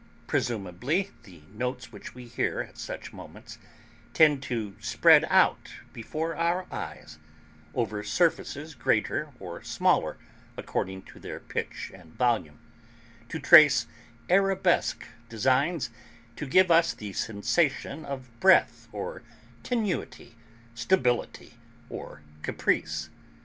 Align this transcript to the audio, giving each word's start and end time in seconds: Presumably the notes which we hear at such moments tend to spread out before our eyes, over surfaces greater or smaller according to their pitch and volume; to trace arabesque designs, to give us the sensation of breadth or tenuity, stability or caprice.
Presumably 0.25 1.11
the 1.21 1.41
notes 1.53 1.91
which 1.91 2.15
we 2.15 2.25
hear 2.25 2.61
at 2.61 2.75
such 2.79 3.13
moments 3.13 3.59
tend 4.15 4.41
to 4.41 4.75
spread 4.79 5.25
out 5.29 5.75
before 5.93 6.35
our 6.35 6.65
eyes, 6.73 7.19
over 7.75 8.03
surfaces 8.03 8.73
greater 8.73 9.29
or 9.39 9.61
smaller 9.61 10.17
according 10.57 11.03
to 11.03 11.19
their 11.19 11.39
pitch 11.39 11.91
and 11.93 12.13
volume; 12.17 12.57
to 13.29 13.37
trace 13.37 13.85
arabesque 14.27 15.05
designs, 15.29 15.91
to 16.35 16.47
give 16.47 16.71
us 16.71 16.93
the 16.95 17.13
sensation 17.13 18.03
of 18.03 18.27
breadth 18.39 18.87
or 18.91 19.21
tenuity, 19.61 20.33
stability 20.73 21.57
or 21.91 22.21
caprice. 22.41 23.11